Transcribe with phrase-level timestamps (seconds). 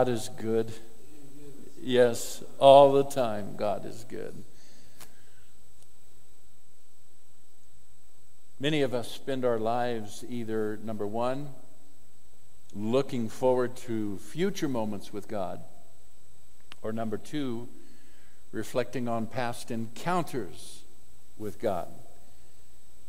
[0.00, 0.72] God is good.
[1.82, 4.32] Yes, all the time, God is good.
[8.58, 11.50] Many of us spend our lives either, number one,
[12.74, 15.60] looking forward to future moments with God,
[16.80, 17.68] or number two,
[18.52, 20.80] reflecting on past encounters
[21.36, 21.88] with God,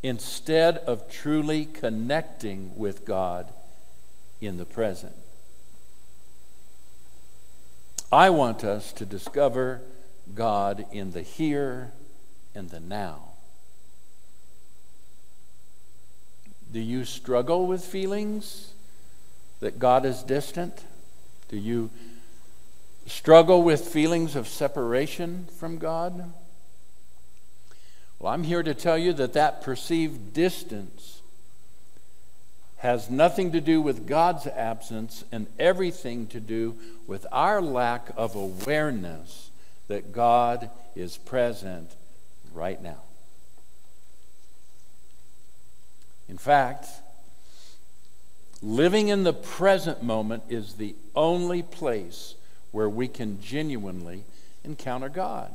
[0.03, 3.53] instead of truly connecting with God
[4.41, 5.15] in the present.
[8.11, 9.81] I want us to discover
[10.35, 11.93] God in the here
[12.53, 13.29] and the now.
[16.71, 18.73] Do you struggle with feelings
[19.61, 20.83] that God is distant?
[21.47, 21.89] Do you
[23.05, 26.33] struggle with feelings of separation from God?
[28.19, 31.20] Well, I'm here to tell you that that perceived distance
[32.81, 38.35] has nothing to do with God's absence and everything to do with our lack of
[38.35, 39.51] awareness
[39.87, 41.91] that God is present
[42.55, 43.01] right now.
[46.27, 46.87] In fact,
[48.63, 52.33] living in the present moment is the only place
[52.71, 54.23] where we can genuinely
[54.63, 55.51] encounter God.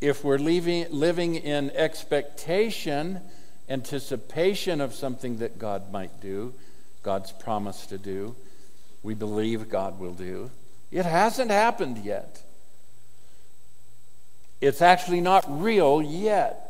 [0.00, 3.20] If we're leaving, living in expectation,
[3.68, 6.54] anticipation of something that God might do,
[7.02, 8.36] God's promised to do,
[9.02, 10.50] we believe God will do,
[10.90, 12.42] it hasn't happened yet.
[14.60, 16.62] It's actually not real yet.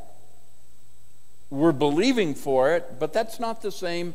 [1.51, 4.15] We're believing for it, but that's not the same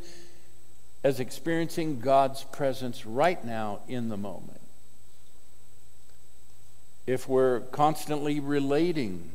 [1.03, 4.60] as experiencing God's presence right now in the moment.
[7.07, 9.31] If we're constantly relating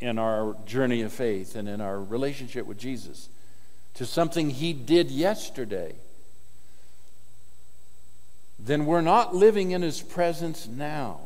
[0.00, 3.28] in our journey of faith and in our relationship with Jesus
[3.94, 5.94] to something He did yesterday,
[8.58, 11.20] then we're not living in His presence now.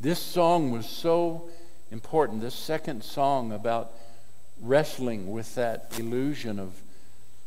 [0.00, 1.48] This song was so
[1.90, 2.40] important.
[2.40, 3.92] This second song about
[4.60, 6.72] wrestling with that illusion of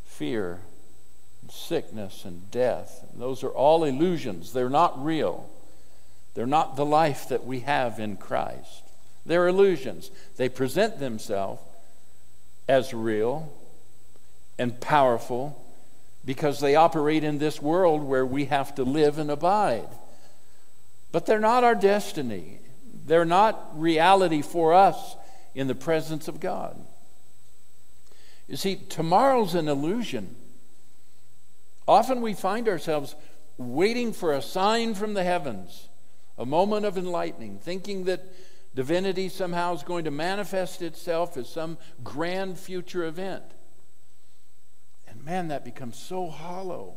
[0.06, 0.60] fear,
[1.52, 3.06] sickness, and death.
[3.16, 4.54] Those are all illusions.
[4.54, 5.50] They're not real.
[6.34, 8.84] They're not the life that we have in Christ.
[9.26, 10.10] They're illusions.
[10.38, 11.62] They present themselves
[12.68, 13.52] as real
[14.58, 15.62] and powerful
[16.24, 19.90] because they operate in this world where we have to live and abide.
[21.12, 22.60] But they're not our destiny.
[23.06, 25.16] They're not reality for us
[25.54, 26.80] in the presence of God.
[28.48, 30.36] You see, tomorrow's an illusion.
[31.92, 33.18] Often we find ourselves
[33.58, 35.90] waiting for a sign from the heavens,
[36.38, 38.24] a moment of enlightening, thinking that
[38.74, 43.44] divinity somehow is going to manifest itself as some grand future event.
[45.06, 46.94] And man, that becomes so hollow.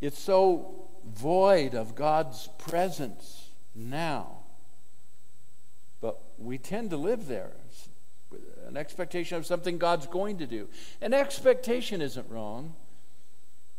[0.00, 4.38] It's so void of God's presence now.
[6.00, 7.52] But we tend to live there.
[8.68, 10.68] An expectation of something God's going to do.
[11.00, 12.74] An expectation isn't wrong.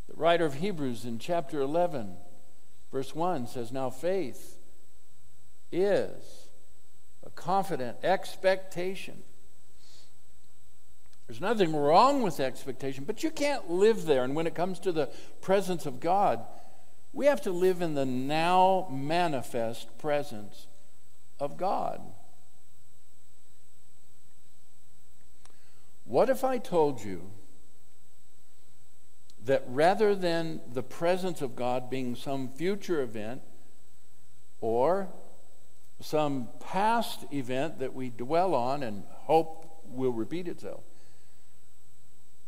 [0.07, 2.15] The writer of Hebrews in chapter 11,
[2.91, 4.57] verse 1 says, Now faith
[5.71, 6.47] is
[7.23, 9.21] a confident expectation.
[11.27, 14.23] There's nothing wrong with expectation, but you can't live there.
[14.23, 15.11] And when it comes to the
[15.41, 16.43] presence of God,
[17.13, 20.65] we have to live in the now manifest presence
[21.39, 22.01] of God.
[26.09, 27.29] What if I told you
[29.45, 33.43] that rather than the presence of God being some future event
[34.59, 35.07] or
[36.01, 40.81] some past event that we dwell on and hope will repeat itself,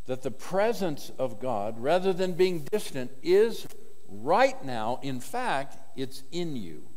[0.07, 3.67] that the presence of God, rather than being distant, is
[4.09, 6.87] right now, in fact, it's in you.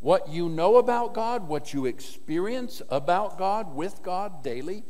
[0.00, 4.84] What you know about God, what you experience about God, with God daily,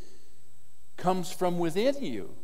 [0.96, 2.34] comes from within you.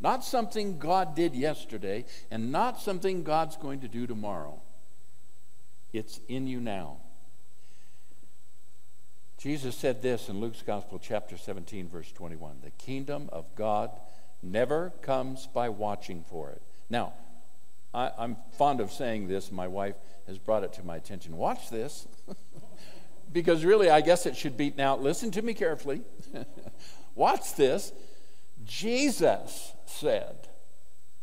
[0.00, 4.62] Not something God did yesterday, and not something God's going to do tomorrow.
[5.92, 6.98] It's in you now.
[9.36, 13.90] Jesus said this in Luke's Gospel, chapter 17, verse 21 The kingdom of God
[14.42, 16.62] never comes by watching for it.
[16.88, 17.14] Now,
[17.92, 19.50] I, am fond of saying this.
[19.50, 19.96] My wife
[20.26, 21.36] has brought it to my attention.
[21.36, 22.06] Watch this.
[23.32, 24.96] because really, I guess it should be now.
[24.96, 26.02] Listen to me carefully.
[27.20, 27.92] Watch this.
[28.64, 30.48] Jesus said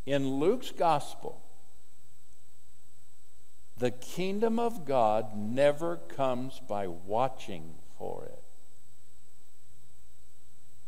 [0.06, 1.42] in Luke's gospel,
[3.80, 8.44] the kingdom of God never comes by watching for it.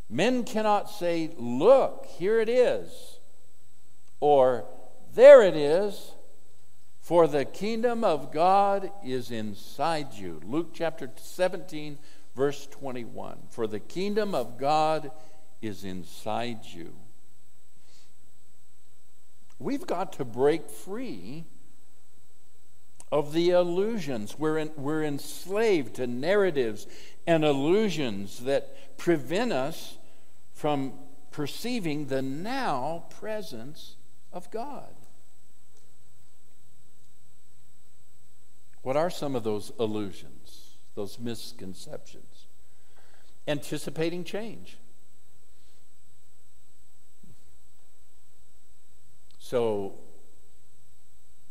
[0.08, 3.18] Men cannot say, Look, here it is,
[4.20, 4.66] or
[5.16, 6.12] There it is,
[7.02, 10.40] for the kingdom of God is inside you.
[10.46, 11.98] Luke chapter 17,
[12.40, 13.38] verse 21.
[13.50, 15.12] For the kingdom of God
[15.62, 16.94] is inside you.
[19.60, 21.44] We've got to break free
[23.12, 24.40] of the illusions.
[24.40, 26.88] We're, in, we're enslaved to narratives
[27.28, 29.98] and illusions that prevent us
[30.54, 30.94] from
[31.32, 33.98] perceiving the now presence
[34.32, 34.96] of God.
[38.82, 40.69] What are some of those illusions,
[41.00, 42.48] those misconceptions?
[43.48, 44.78] Anticipating change.
[49.40, 49.94] So,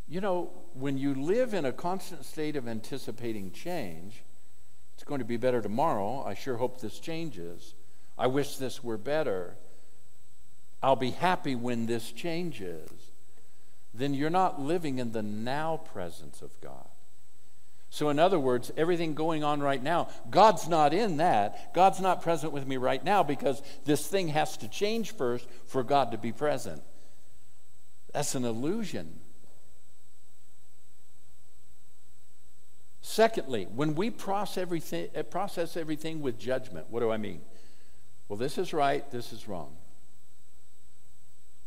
[0.07, 4.23] you know, when you live in a constant state of anticipating change,
[4.95, 6.23] it's going to be better tomorrow.
[6.27, 7.75] I sure hope this changes.
[8.19, 9.57] I wish this were better.
[10.83, 12.91] I'll be happy when this changes.
[13.95, 16.89] Then you're not living in the now presence of God.
[17.91, 21.73] So, in other words, everything going on right now, God's not in that.
[21.73, 25.83] God's not present with me right now because this thing has to change first for
[25.83, 26.83] God to be present.
[28.13, 29.21] That's an illusion.
[33.01, 37.41] Secondly, when we process everything, process everything with judgment, what do I mean?
[38.29, 39.77] Well, this is right, this is wrong.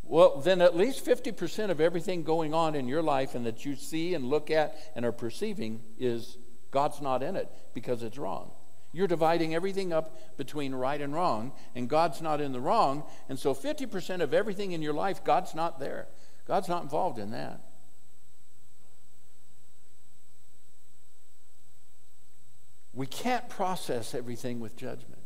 [0.04, 3.76] Well, then at least 50% of everything going on in your life and that you
[3.76, 6.38] see and look at and are perceiving is
[6.72, 8.52] God's not in it because it's wrong.
[8.94, 13.04] You're dividing everything up between right and wrong, and God's not in the wrong.
[13.30, 16.08] And so 50% of everything in your life, God's not there.
[16.46, 17.62] God's not involved in that.
[22.94, 25.22] We can't process everything with judgment.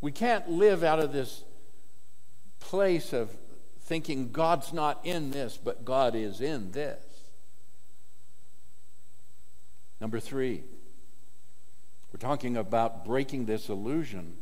[0.00, 1.44] We can't live out of this
[2.60, 3.30] place of
[3.80, 7.02] thinking God's not in this, but God is in this.
[10.00, 10.64] Number three,
[12.12, 14.36] we're talking about breaking this illusion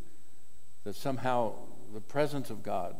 [0.84, 1.54] that somehow
[1.92, 2.96] the presence of God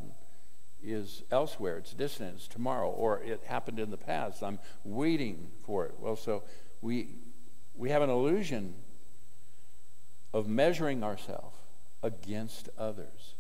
[0.83, 4.43] is elsewhere, it's distant, it's tomorrow, or it happened in the past.
[4.43, 5.95] I'm waiting for it.
[5.99, 6.43] Well, so
[6.81, 7.09] we,
[7.75, 8.75] we have an illusion
[10.33, 11.57] of measuring ourselves
[12.03, 13.35] against others.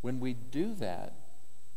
[0.00, 1.14] When we do that,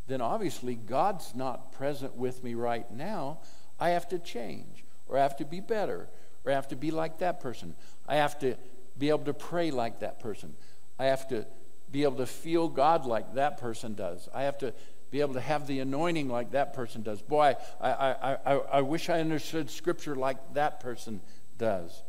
[0.07, 3.39] then obviously God's not present with me right now.
[3.79, 6.07] I have to change, or I have to be better,
[6.43, 7.75] or I have to be like that person.
[8.07, 8.55] I have to
[8.97, 10.53] be able to pray like that person.
[10.99, 11.45] I have to
[11.91, 14.29] be able to feel God like that person does.
[14.33, 14.73] I have to
[15.09, 17.21] be able to have the anointing like that person does.
[17.21, 21.21] Boy, I, I, I, I wish I understood Scripture like that person
[21.57, 22.01] does.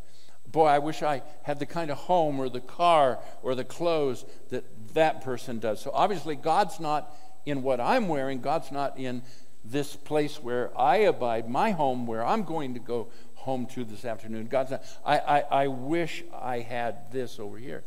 [0.53, 4.25] Boy, I wish I had the kind of home or the car or the clothes
[4.51, 4.65] that
[4.95, 5.81] that person does.
[5.81, 7.17] So obviously, God's not
[7.47, 9.23] in what I'm wearing, God's not in
[9.65, 14.05] this place where I abide, my home where I'm going to go home to this
[14.05, 14.47] afternoon.
[14.47, 17.83] God's not, I, I, I wish I had this over here.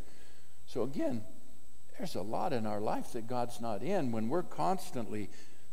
[0.65, 1.23] So again,
[1.97, 5.29] there's a lot in our life that God's not in when we're constantly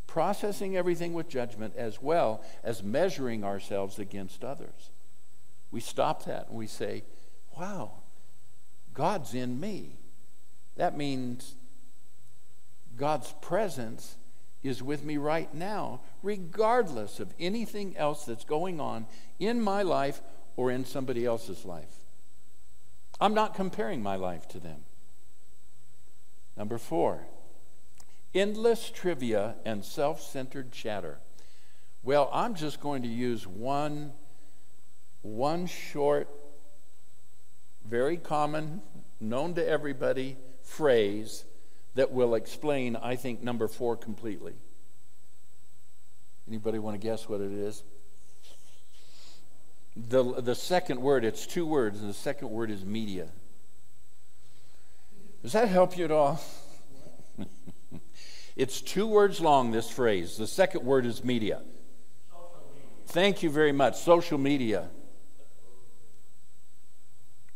[0.06, 4.90] processing everything with judgment as well as measuring ourselves against others.
[5.72, 7.02] We stop that and we say,
[7.58, 7.92] wow,
[8.94, 9.98] God's in me.
[10.76, 11.54] That means
[12.96, 14.16] God's presence
[14.62, 19.06] is with me right now, regardless of anything else that's going on
[19.40, 20.20] in my life
[20.56, 21.96] or in somebody else's life.
[23.20, 24.84] I'm not comparing my life to them.
[26.56, 27.26] Number four,
[28.34, 31.18] endless trivia and self centered chatter.
[32.02, 34.12] Well, I'm just going to use one,
[35.22, 36.28] one short,
[37.88, 38.82] very common,
[39.20, 41.44] known to everybody phrase
[41.94, 44.54] that will explain, I think, number four completely.
[46.48, 47.82] Anybody want to guess what it is?
[49.96, 53.28] The, the second word, it's two words, and the second word is media.
[55.42, 56.40] Does that help you at all?
[58.56, 60.36] it's two words long, this phrase.
[60.36, 61.60] The second word is media.
[63.06, 63.98] Thank you very much.
[63.98, 64.88] Social media.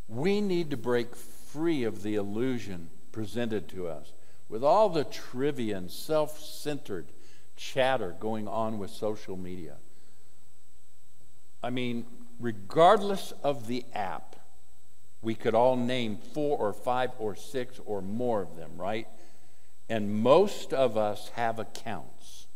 [0.09, 4.13] We need to break free of the illusion presented to us
[4.49, 7.07] with all the trivia and self centered
[7.57, 9.77] chatter going on with social media.
[11.63, 12.07] I mean,
[12.39, 14.37] regardless of the app,
[15.23, 19.09] we could all name four or five or six or more of them, right?
[19.89, 22.47] And most of us have accounts.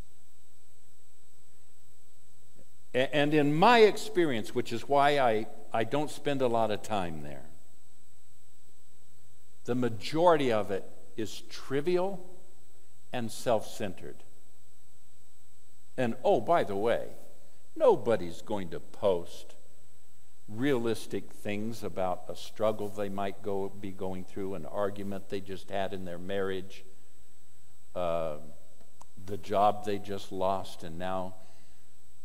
[2.92, 7.22] And in my experience, which is why I, I don't spend a lot of time
[7.22, 7.44] there,
[9.64, 10.84] the majority of it
[11.16, 12.26] is trivial
[13.12, 14.16] and self centered.
[15.96, 17.08] And oh, by the way,
[17.76, 19.54] nobody's going to post
[20.48, 25.70] realistic things about a struggle they might go, be going through, an argument they just
[25.70, 26.84] had in their marriage,
[27.94, 28.36] uh,
[29.26, 31.34] the job they just lost, and now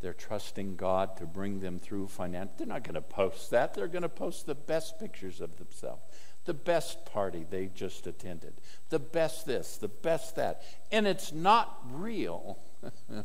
[0.05, 2.51] they're trusting God to bring them through finance.
[2.59, 3.73] They're not going to post that.
[3.73, 6.03] They're going to post the best pictures of themselves,
[6.45, 8.53] the best party they just attended,
[8.91, 10.61] the best this, the best that.
[10.91, 12.59] And it's not real.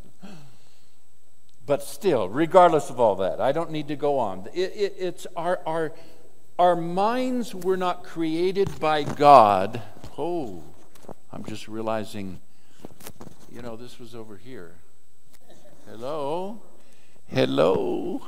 [1.67, 4.49] but still, regardless of all that, I don't need to go on.
[4.55, 5.93] It, it, it's our, our,
[6.59, 9.83] our minds were not created by God.
[10.17, 10.63] Oh,
[11.31, 12.41] I'm just realizing,
[13.53, 14.77] you know, this was over here.
[15.87, 16.63] Hello?
[17.33, 18.23] Hello?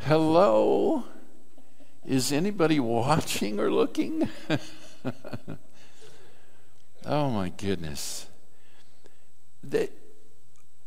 [0.00, 1.04] Hello?
[2.04, 4.28] Is anybody watching or looking?
[7.06, 8.26] oh my goodness.
[9.64, 9.92] That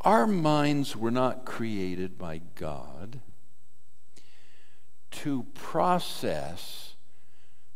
[0.01, 3.22] our minds were not created by God
[5.10, 6.94] to process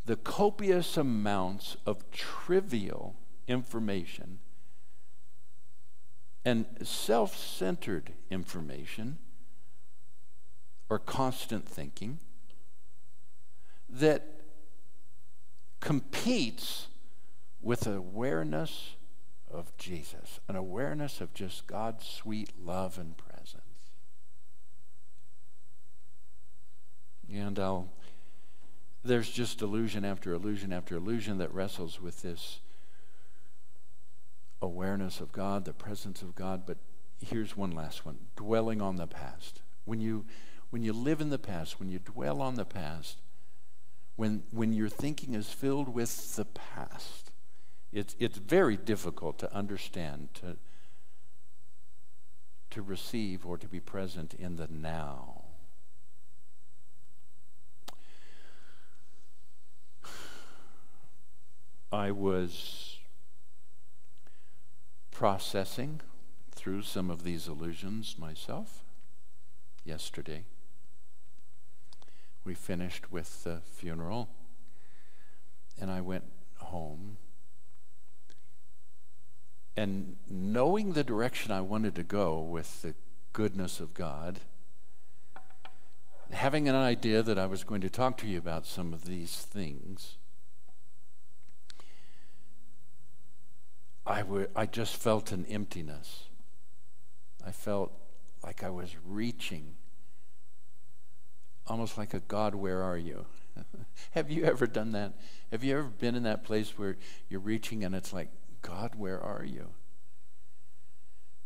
[0.05, 3.15] the copious amounts of trivial
[3.47, 4.41] information
[6.45, 9.17] and self centered information
[10.89, 12.19] or constant thinking
[13.89, 14.27] that
[15.79, 16.87] competes
[17.61, 18.95] with awareness
[19.51, 23.61] of Jesus, an awareness of just God's sweet love and presence.
[27.31, 27.89] And I'll,
[29.03, 32.59] there's just illusion after illusion after illusion that wrestles with this
[34.65, 36.65] awareness of God, the presence of God.
[36.65, 36.77] But
[37.21, 39.61] here's one last one dwelling on the past.
[39.85, 40.25] When you,
[40.69, 43.19] when you live in the past, when you dwell on the past,
[44.15, 47.31] when, when your thinking is filled with the past,
[47.91, 50.57] it's, it's very difficult to understand, to,
[52.71, 55.43] to receive, or to be present in the now.
[61.91, 62.94] I was
[65.15, 66.01] processing
[66.51, 68.83] through some of these illusions myself
[69.85, 70.43] yesterday.
[72.43, 74.27] We finished with the funeral,
[75.79, 76.25] and I went
[76.57, 77.15] home.
[79.77, 82.93] And knowing the direction I wanted to go with the
[83.31, 84.41] goodness of God,
[86.31, 89.37] having an idea that I was going to talk to you about some of these
[89.37, 90.17] things,
[94.05, 96.25] I, w- I just felt an emptiness.
[97.45, 97.91] I felt
[98.43, 99.73] like I was reaching,
[101.67, 103.25] almost like a God, where are you?
[104.11, 105.13] Have you ever done that?
[105.51, 106.97] Have you ever been in that place where
[107.29, 108.29] you're reaching and it's like,
[108.61, 109.69] God, where are you?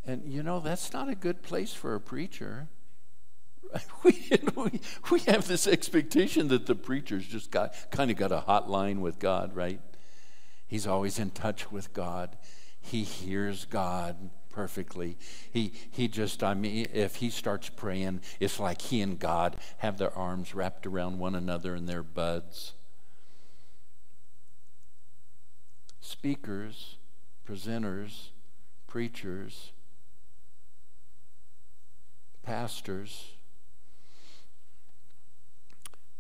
[0.05, 2.67] And you know, that's not a good place for a preacher.
[4.03, 8.43] We, we, we have this expectation that the preacher's just got kind of got a
[8.47, 9.79] hotline with God, right?
[10.69, 12.37] He's always in touch with God.
[12.79, 15.17] He hears God perfectly.
[15.51, 19.97] He he just I mean if he starts praying, it's like he and God have
[19.97, 22.73] their arms wrapped around one another and their buds.
[26.01, 26.97] Speakers,
[27.47, 28.29] presenters,
[28.87, 29.71] preachers,
[32.43, 33.38] pastors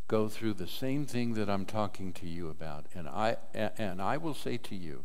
[0.09, 2.87] go through the same thing that I'm talking to you about.
[2.93, 5.03] And I, and I will say to you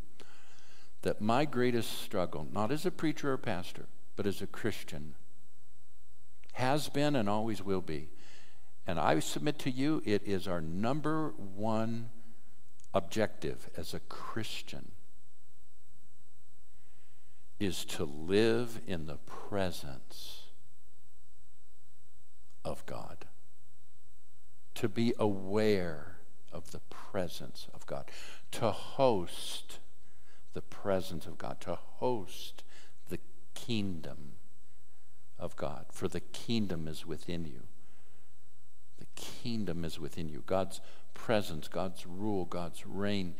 [1.02, 5.14] that my greatest struggle, not as a preacher or pastor, but as a Christian,
[6.54, 8.08] has been and always will be.
[8.86, 12.08] And I submit to you, it is our number one
[12.94, 14.92] objective as a Christian
[17.60, 20.44] is to live in the presence
[22.64, 23.26] of God
[24.74, 26.16] to be aware
[26.52, 28.10] of the presence of God,
[28.52, 29.78] to host
[30.52, 32.62] the presence of God, to host
[33.08, 33.18] the
[33.54, 34.32] kingdom
[35.38, 35.86] of God.
[35.90, 37.62] For the kingdom is within you.
[38.98, 40.42] The kingdom is within you.
[40.46, 40.80] God's
[41.12, 43.34] presence, God's rule, God's reign,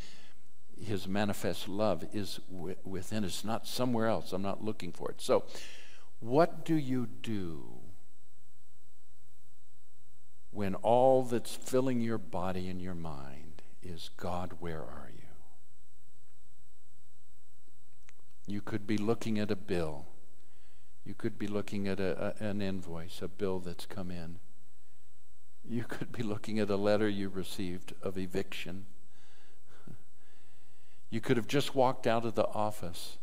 [0.81, 2.41] His manifest love is
[2.85, 4.33] within us, not somewhere else.
[4.33, 5.21] I'm not looking for it.
[5.21, 5.45] So,
[6.21, 7.65] what do you do
[10.55, 15.23] when all that's filling your body and your mind is God, where are you?
[18.47, 20.07] You could be looking at a bill.
[21.05, 24.39] You could be looking at a, a, an invoice, a bill that's come in.
[25.69, 28.87] You could be looking at a letter you received of eviction.
[31.11, 33.19] You could have just walked out of the office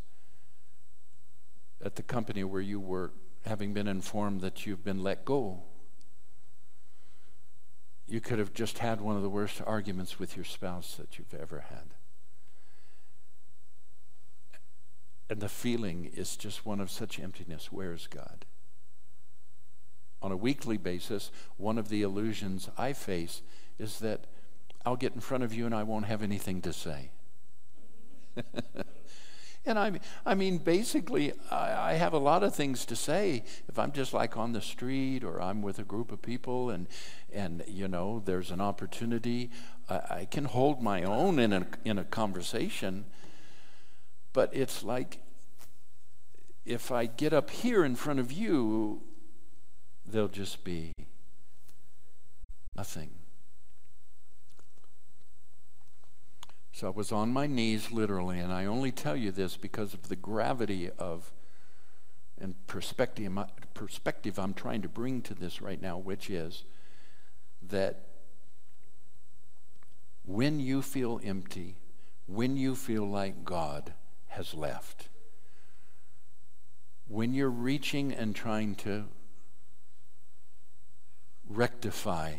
[1.84, 3.14] at the company where you work,
[3.46, 5.64] having been informed that you've been let go.
[8.12, 11.34] You could have just had one of the worst arguments with your spouse that you've
[11.34, 11.94] ever had.
[15.30, 17.72] And the feeling is just one of such emptiness.
[17.72, 18.44] Where's God?
[20.22, 23.44] On a weekly basis, one of the illusions I face
[23.80, 24.26] is that
[24.86, 27.12] I'll get in front of you and I won't have anything to say.
[29.66, 33.78] And I, I mean, basically, I, I, have a lot of things to say if
[33.78, 36.88] I'm just like on the street or I'm with a group of people and,
[37.32, 39.52] and you know, there's an opportunity.
[39.88, 43.06] I, I can hold my own in a, in a conversation,
[44.34, 45.20] but it's like
[46.66, 49.04] if I get up here in front of you,
[50.06, 50.92] there'll just be
[52.76, 53.21] nothing.
[56.82, 60.10] So I was on my knees literally, and I only tell you this because of
[60.10, 61.32] the gravity of
[62.40, 63.32] and perspective,
[63.76, 66.64] perspective I'm trying to bring to this right now, which is
[67.70, 68.08] that
[70.26, 71.76] when you feel empty,
[72.26, 73.94] when you feel like God
[74.30, 75.10] has left,
[77.08, 79.04] when you're reaching and trying to
[81.48, 82.38] rectify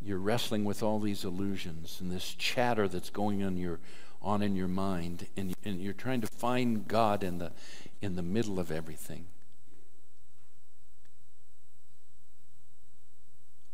[0.00, 3.80] you're wrestling with all these illusions and this chatter that's going on your
[4.20, 7.52] on in your mind and, and you're trying to find god in the
[8.00, 9.26] in the middle of everything.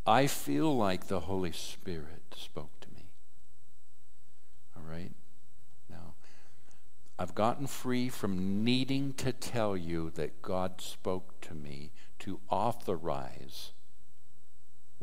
[0.07, 3.07] I feel like the holy spirit spoke to me.
[4.77, 5.13] All right?
[5.91, 6.15] Now
[7.19, 13.73] i've gotten free from needing to tell you that god spoke to me to authorize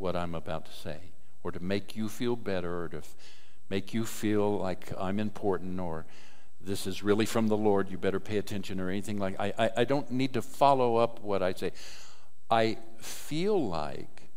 [0.02, 0.98] what i'm about to say
[1.42, 3.14] or to make you feel better or to f-
[3.68, 6.04] make you feel like I'm important or
[6.60, 9.70] this is really from the Lord, you better pay attention or anything like I, I,
[9.78, 11.72] I don't need to follow up what I say.
[12.50, 14.28] I feel like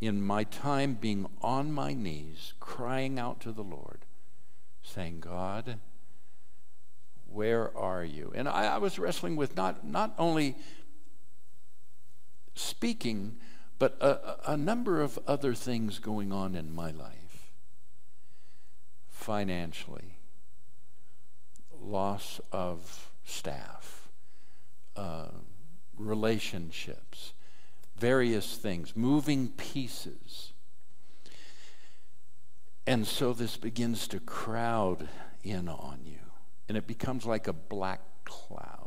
[0.00, 4.06] in my time being on my knees, crying out to the Lord,
[4.82, 5.78] saying, God,
[7.26, 8.32] where are you?
[8.34, 10.56] And I, I was wrestling with not, not only
[12.54, 13.36] speaking,
[13.78, 17.52] but a, a number of other things going on in my life.
[19.08, 20.18] Financially,
[21.80, 24.08] loss of staff,
[24.96, 25.28] uh,
[25.96, 27.32] relationships,
[27.96, 30.52] various things, moving pieces.
[32.86, 35.08] And so this begins to crowd
[35.42, 36.18] in on you,
[36.68, 38.83] and it becomes like a black cloud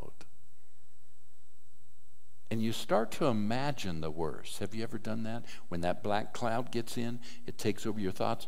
[2.50, 4.58] and you start to imagine the worst.
[4.58, 5.44] Have you ever done that?
[5.68, 8.46] When that black cloud gets in, it takes over your thoughts,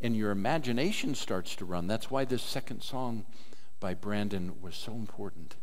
[0.00, 1.86] and your imagination starts to run.
[1.86, 3.26] That's why this second song
[3.80, 5.56] by Brandon was so important.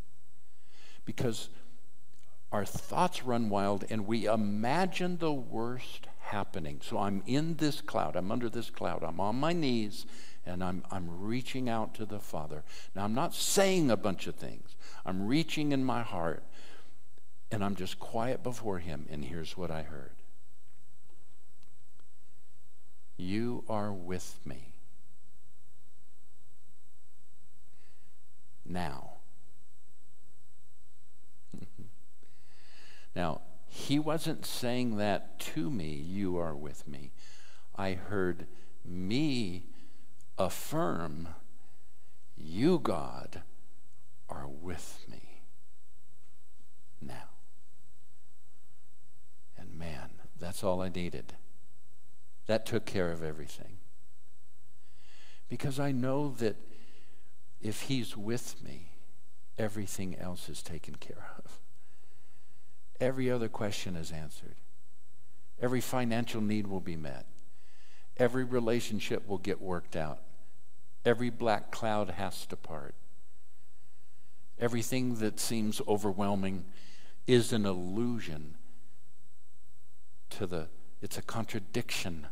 [1.06, 1.50] Because
[2.52, 6.82] our thoughts run wild and we imagine the worst happening.
[6.84, 10.06] So I'm in this cloud, I'm under this cloud, I'm on my knees,
[10.46, 12.64] and I'm, I'm reaching out to the Father.
[12.96, 16.44] Now, I'm not saying a bunch of things, I'm reaching in my heart
[17.52, 20.16] and I'm just quiet before him, and here's what I heard
[23.18, 24.74] You are with me.
[28.66, 29.12] Now.
[33.16, 37.12] now, he wasn't saying that to me, you are with me.
[37.76, 38.48] I heard
[38.84, 39.64] me
[40.38, 41.30] affirm,
[42.36, 43.44] you, God,
[44.30, 45.44] are with me
[47.02, 47.37] now.
[49.78, 50.10] Man,
[50.40, 51.34] that's all I needed.
[52.48, 53.78] That took care of everything.
[55.50, 56.56] Because I know that
[57.62, 58.92] if He's with me,
[59.58, 61.60] everything else is taken care of.
[63.00, 64.56] Every other question is answered.
[65.62, 67.26] Every financial need will be met.
[68.18, 70.20] Every relationship will get worked out.
[71.06, 72.96] Every black cloud has to part.
[74.60, 76.66] Everything that seems overwhelming
[77.28, 78.56] is an illusion
[80.32, 80.68] to the,
[81.02, 82.28] it's a contradiction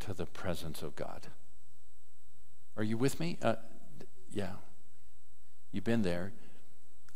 [0.00, 1.28] to the presence of God.
[2.76, 3.38] Are you with me?
[3.42, 3.56] Uh,
[4.30, 4.52] yeah.
[5.72, 6.32] You've been there.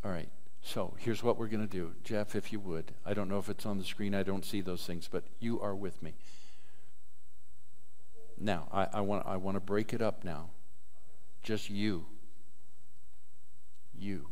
[0.04, 0.28] All right.
[0.62, 1.92] So here's what we're going to do.
[2.04, 2.92] Jeff, if you would.
[3.04, 4.14] I don't know if it's on the screen.
[4.14, 6.14] I don't see those things, but you are with me.
[8.38, 10.50] Now, I, I, want, I want to break it up now.
[11.42, 12.06] Just you.
[13.94, 14.28] You.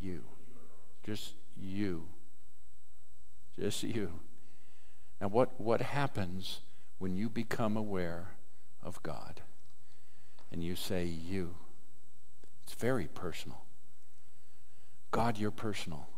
[0.00, 0.24] You.
[1.04, 2.06] Just you.
[3.60, 4.12] Just you.
[5.20, 6.60] Now, what, what happens
[6.98, 8.28] when you become aware
[8.82, 9.42] of God
[10.50, 11.54] and you say, You?
[12.64, 13.64] It's very personal.
[15.10, 16.08] God, you're personal.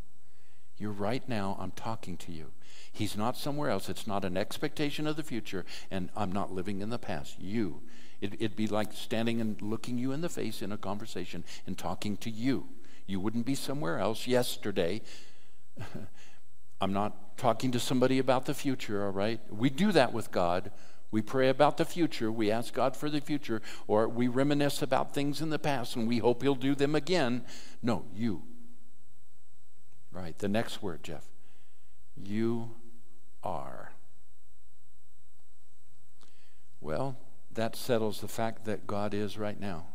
[0.78, 2.52] You're right now, I'm talking to you.
[2.92, 3.88] He's not somewhere else.
[3.88, 7.40] It's not an expectation of the future, and I'm not living in the past.
[7.40, 7.80] You.
[8.20, 11.76] It, would be like standing and looking you in the face in a conversation and
[11.76, 12.68] talking to you.
[13.06, 15.02] You wouldn't be somewhere else yesterday.
[16.82, 19.38] I'm not talking to somebody about the future, all right?
[19.48, 20.72] We do that with God.
[21.12, 22.32] We pray about the future.
[22.32, 26.08] We ask God for the future, or we reminisce about things in the past and
[26.08, 27.44] we hope He'll do them again.
[27.84, 28.42] No, you.
[30.10, 31.24] Right, the next word, Jeff.
[32.20, 32.72] You
[33.44, 33.92] are.
[36.80, 37.16] Well,
[37.52, 39.86] that settles the fact that God is right now.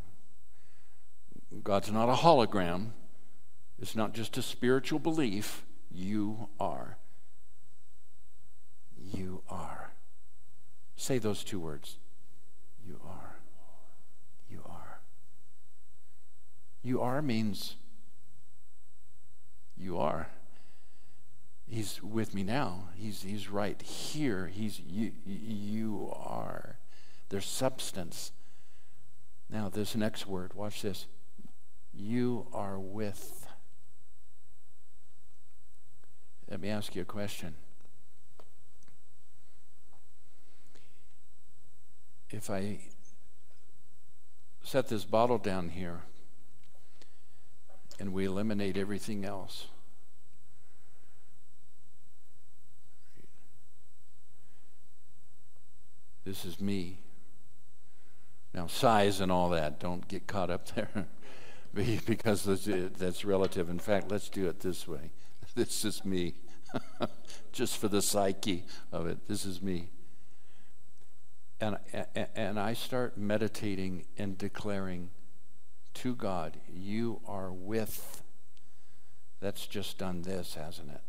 [1.65, 2.91] God's not a hologram,
[3.77, 5.65] it's not just a spiritual belief.
[5.97, 6.99] You are.
[8.95, 9.93] You are.
[10.95, 11.97] Say those two words.
[12.85, 13.37] You are.
[14.47, 14.99] You are.
[16.83, 17.77] You are means
[19.75, 20.29] you are.
[21.65, 22.89] He's with me now.
[22.95, 24.51] He's, he's right here.
[24.53, 26.77] He's you, you are.
[27.29, 28.31] There's substance.
[29.49, 31.07] Now, this next word, watch this.
[31.91, 33.46] You are with.
[36.49, 37.55] Let me ask you a question.
[42.29, 42.79] If I
[44.63, 46.01] set this bottle down here
[47.99, 49.67] and we eliminate everything else,
[56.25, 56.99] this is me.
[58.53, 61.07] Now, size and all that, don't get caught up there
[61.73, 63.69] because that's relative.
[63.69, 65.11] In fact, let's do it this way.
[65.57, 66.35] This is me.
[67.51, 69.89] Just for the psyche of it, this is me.
[71.59, 71.77] And,
[72.35, 75.09] and I start meditating and declaring
[75.95, 78.21] to God, You are with.
[79.39, 81.01] That's just done this, hasn't it?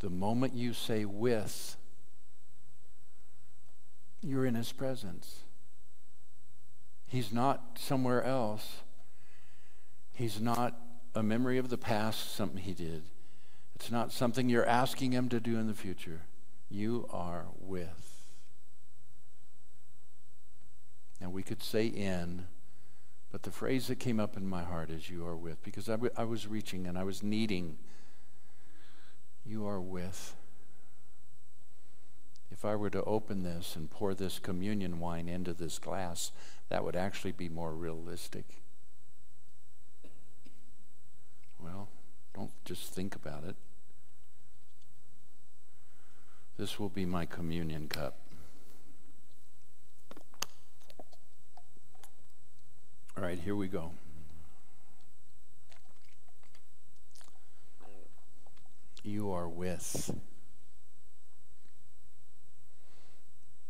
[0.00, 1.76] The moment you say with,
[4.20, 5.44] you're in his presence.
[7.06, 8.82] He's not somewhere else.
[10.12, 10.78] He's not
[11.14, 13.04] a memory of the past, something he did.
[13.74, 16.22] It's not something you're asking him to do in the future.
[16.68, 18.30] You are with.
[21.20, 22.46] Now, we could say in,
[23.30, 25.92] but the phrase that came up in my heart is you are with, because I,
[25.92, 27.78] w- I was reaching and I was needing.
[29.44, 30.34] You are with
[32.62, 36.30] if I were to open this and pour this communion wine into this glass,
[36.68, 38.62] that would actually be more realistic.
[41.58, 41.88] Well,
[42.34, 43.56] don't just think about it.
[46.58, 48.16] This will be my communion cup.
[53.16, 53.92] All right, here we go.
[59.02, 60.12] You are with.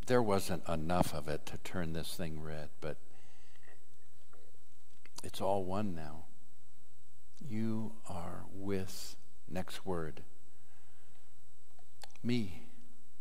[0.07, 2.96] there wasn't enough of it to turn this thing red, but
[5.22, 6.25] it's all one now.
[7.48, 9.16] You are with,
[9.48, 10.22] next word,
[12.22, 12.62] me.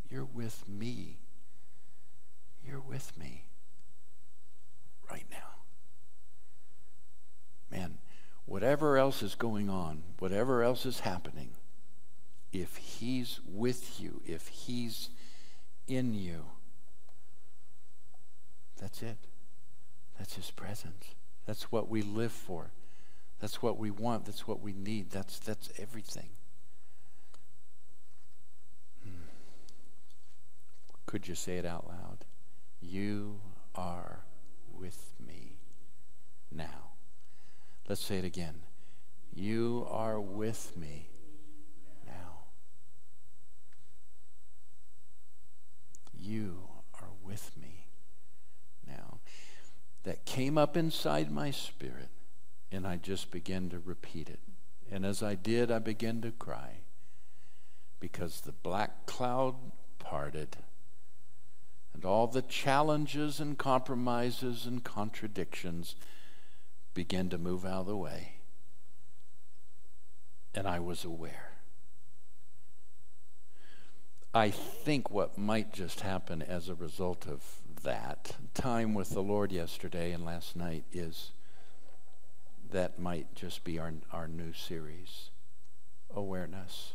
[0.10, 1.20] You're with me.
[2.66, 3.46] You're with me
[5.10, 5.38] right now.
[7.72, 7.98] Man,
[8.46, 11.52] whatever else is going on, whatever else is happening,
[12.52, 15.10] if He's with you, if He's
[15.88, 16.46] in you,
[18.80, 19.18] that's it.
[20.18, 21.16] That's His presence.
[21.46, 22.72] That's what we live for.
[23.42, 24.26] That's what we want.
[24.26, 25.10] That's what we need.
[25.10, 26.30] That's, that's everything.
[29.04, 29.24] Hmm.
[31.08, 32.26] Could you say it out loud?
[32.80, 33.42] You
[33.74, 34.20] are
[34.72, 35.58] with me
[36.52, 36.92] now.
[37.90, 38.62] Let's say it again.
[39.34, 41.10] You are with me
[42.06, 42.44] now.
[46.16, 46.68] You
[47.02, 47.88] are with me
[48.88, 49.20] now.
[50.04, 52.10] that came up inside my spirit,
[52.72, 54.40] and I just began to repeat it.
[54.92, 56.82] And as I did, I began to cry
[58.00, 59.56] because the black cloud
[60.00, 60.58] parted
[61.94, 65.96] and all the challenges and compromises and contradictions
[66.94, 68.34] began to move out of the way.
[70.54, 71.52] And I was aware.
[74.34, 77.44] I think what might just happen as a result of
[77.84, 81.32] that time with the Lord yesterday and last night is
[82.72, 85.30] that might just be our, our new series
[86.14, 86.94] awareness.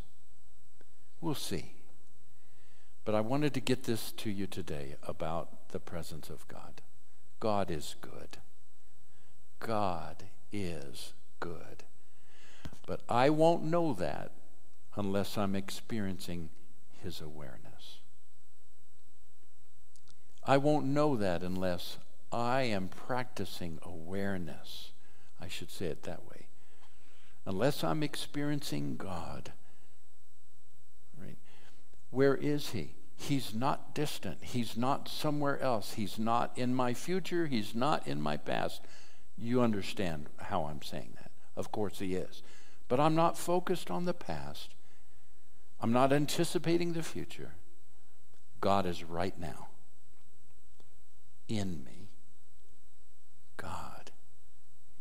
[1.21, 1.73] We'll see.
[3.05, 6.83] But I wanted to get this to you today about the presence of God.
[7.41, 8.39] God is good.
[9.61, 11.85] God is good.
[12.87, 14.33] But I won't know that
[14.97, 16.51] unless I'm experiencing
[17.03, 18.01] His awareness.
[20.45, 21.99] I won't know that unless
[22.33, 24.93] I am practicing awareness.
[25.41, 26.47] I should say it that way.
[27.45, 29.53] Unless I'm experiencing God,
[31.21, 31.37] right?
[32.11, 32.95] Where is He?
[33.17, 34.39] He's not distant.
[34.43, 35.95] He's not somewhere else.
[35.95, 37.47] He's not in my future.
[37.47, 38.83] He's not in my past.
[39.39, 41.31] You understand how I'm saying that.
[41.57, 42.43] Of course, He is.
[42.89, 44.75] But I'm not focused on the past.
[45.81, 47.53] I'm not anticipating the future.
[48.61, 49.69] God is right now
[51.49, 52.09] in me.
[53.57, 54.11] God,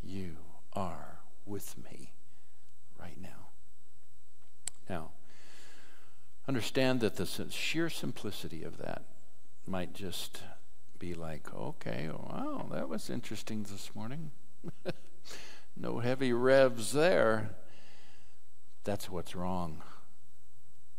[0.05, 0.37] you
[0.73, 2.11] are with me
[2.99, 3.49] right now.
[4.89, 5.11] Now,
[6.47, 9.03] understand that the sheer simplicity of that
[9.65, 10.43] might just
[10.99, 14.31] be like, okay, wow, that was interesting this morning.
[15.77, 17.51] no heavy revs there.
[18.83, 19.81] That's what's wrong.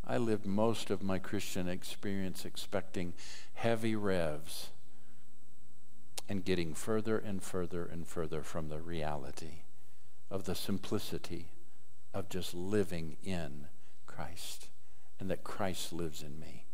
[0.05, 3.13] I lived most of my Christian experience expecting
[3.55, 4.69] heavy revs
[6.29, 9.63] and getting further and further and further from the reality
[10.29, 11.51] of the simplicity
[12.13, 13.67] of just living in
[14.05, 14.67] Christ
[15.19, 16.65] and that Christ lives in me.